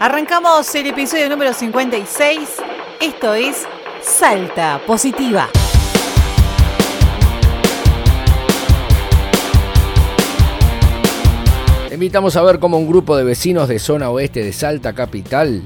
[0.00, 2.38] Arrancamos el episodio número 56.
[3.00, 3.66] Esto es
[4.00, 5.48] Salta Positiva.
[11.90, 15.64] invitamos a ver cómo un grupo de vecinos de zona oeste de Salta Capital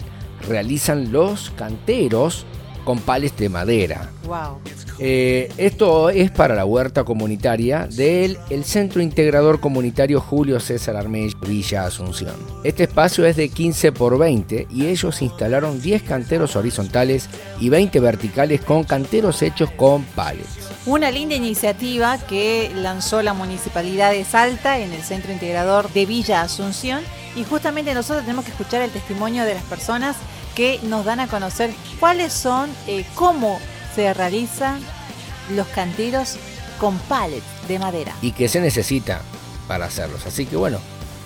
[0.48, 2.46] realizan los canteros
[2.84, 4.10] con pales de madera.
[4.26, 4.60] Wow.
[4.98, 11.34] Eh, esto es para la huerta comunitaria del el Centro Integrador Comunitario Julio César Armés
[11.40, 12.34] Villa Asunción.
[12.62, 17.98] Este espacio es de 15 por 20 y ellos instalaron 10 canteros horizontales y 20
[18.00, 20.46] verticales con canteros hechos con pales.
[20.84, 26.42] Una linda iniciativa que lanzó la Municipalidad de Salta en el Centro Integrador de Villa
[26.42, 27.02] Asunción
[27.34, 30.16] y justamente nosotros tenemos que escuchar el testimonio de las personas
[30.54, 31.70] que nos dan a conocer
[32.00, 33.58] cuáles son, eh, cómo
[33.94, 34.80] se realizan
[35.54, 36.36] los canteros
[36.78, 38.12] con pallets de madera.
[38.22, 39.20] Y qué se necesita
[39.68, 40.26] para hacerlos.
[40.26, 40.78] Así que bueno,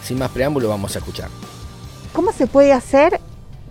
[0.03, 1.29] sin más preámbulo vamos a escuchar.
[2.13, 3.21] ¿Cómo se puede hacer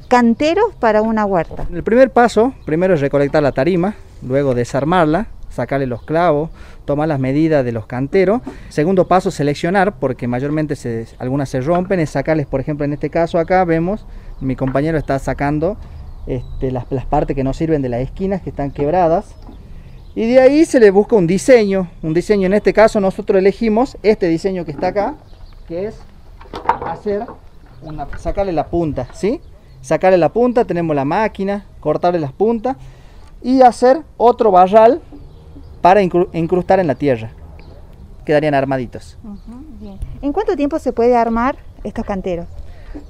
[0.07, 1.67] canteros para una huerta?
[1.71, 6.49] El primer paso, primero es recolectar la tarima, luego desarmarla, sacarle los clavos,
[6.85, 8.41] tomar las medidas de los canteros.
[8.69, 13.09] Segundo paso, seleccionar, porque mayormente se, algunas se rompen, es sacarles, por ejemplo, en este
[13.09, 14.05] caso acá vemos,
[14.41, 15.77] mi compañero está sacando
[16.27, 19.35] este, las, partes que no sirven de las esquinas que están quebradas.
[20.15, 21.89] Y de ahí se le busca un diseño.
[22.01, 25.15] Un diseño, en este caso nosotros elegimos este diseño que está acá,
[25.67, 25.95] que es
[26.85, 27.25] hacer
[27.81, 29.41] una, sacarle la punta, ¿sí?
[29.81, 32.77] Sacarle la punta, tenemos la máquina, cortarle las puntas
[33.43, 35.01] y hacer otro barral
[35.81, 37.29] para incrustar en la tierra.
[38.25, 39.19] Quedarían armaditos.
[40.23, 42.47] ¿En cuánto tiempo se puede armar estos canteros?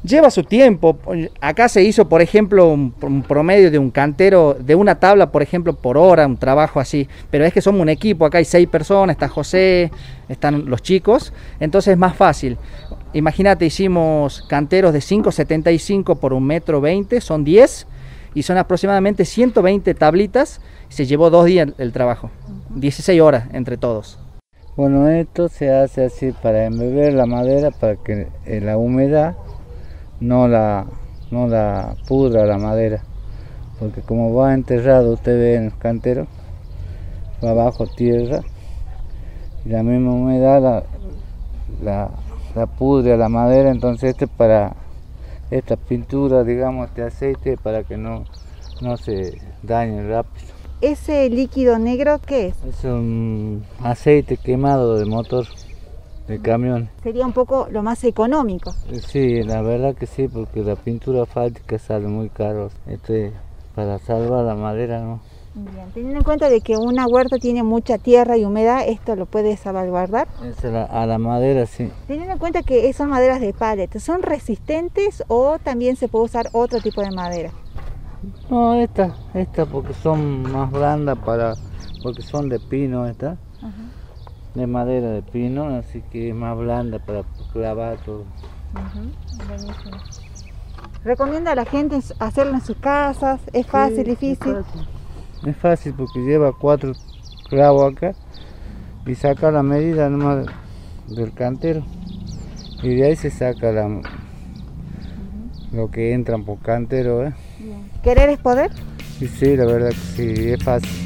[0.03, 0.97] Lleva su tiempo.
[1.41, 2.91] Acá se hizo, por ejemplo, un,
[3.27, 7.07] promedio de un cantero, de una tabla, por ejemplo, por hora, un trabajo así.
[7.31, 9.91] Pero es que somos un equipo, acá hay seis personas, está José,
[10.29, 12.57] están los chicos, entonces es más fácil.
[13.13, 17.87] Imagínate, hicimos canteros de 5,75 por un metro 20, son 10
[18.33, 20.61] y son aproximadamente 120 tablitas.
[20.89, 22.29] Se llevó dos días el trabajo,
[22.75, 24.19] 16 horas entre todos.
[24.75, 29.37] Bueno, esto se hace así para embeber la madera para que la humedad
[30.25, 30.85] no la,
[31.31, 33.03] no la pudra la madera,
[33.79, 36.27] porque como va enterrado, usted ve en el cantero,
[37.43, 38.41] va abajo tierra,
[39.65, 40.83] y la misma humedad la,
[41.83, 42.09] la,
[42.55, 44.75] la pudre la madera, entonces este para
[45.51, 48.25] esta pintura, digamos, de aceite para que no,
[48.81, 50.47] no se dañe rápido.
[50.81, 52.55] ¿Ese líquido negro qué es?
[52.63, 55.45] Es un aceite quemado de motor
[56.27, 56.89] de camión.
[57.03, 58.73] Sería un poco lo más económico.
[59.07, 62.69] Sí, la verdad que sí, porque la pintura asfáltica sale muy caro.
[62.87, 63.31] Este,
[63.75, 65.19] para salvar la madera, ¿no?
[65.53, 69.25] Bien, teniendo en cuenta de que una huerta tiene mucha tierra y humedad, ¿esto lo
[69.25, 70.27] puede salvaguardar?
[70.89, 71.89] a la madera, sí.
[72.07, 76.49] Teniendo en cuenta que son maderas de pallet, ¿son resistentes o también se puede usar
[76.51, 77.51] otro tipo de madera?
[78.49, 81.53] No, esta, esta porque son más blandas para,
[82.03, 83.37] porque son de pino, esta
[84.55, 87.23] de madera de pino, así que es más blanda para
[87.53, 88.23] clavar todo.
[91.03, 93.39] ¿Recomienda a la gente hacerlo en sus casas?
[93.53, 94.57] ¿Es fácil, difícil?
[95.45, 95.93] Es fácil.
[95.93, 96.93] porque lleva cuatro
[97.49, 98.13] clavos acá
[99.05, 100.47] y saca la medida nomás
[101.07, 101.83] del cantero
[102.81, 104.01] y de ahí se saca la,
[105.71, 107.27] lo que entran por cantero.
[107.27, 107.33] ¿eh?
[108.03, 108.71] ¿Querer es poder?
[109.19, 111.04] Sí, sí, la verdad que sí, es fácil.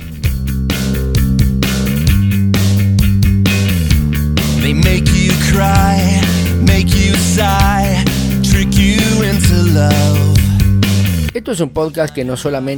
[11.34, 12.78] Esto es un podcast que no solamente